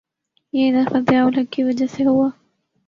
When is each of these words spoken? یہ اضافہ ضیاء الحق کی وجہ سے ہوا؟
یہ 0.53 0.71
اضافہ 0.71 0.97
ضیاء 1.09 1.25
الحق 1.25 1.51
کی 1.53 1.63
وجہ 1.63 1.85
سے 1.87 2.05
ہوا؟ 2.05 2.29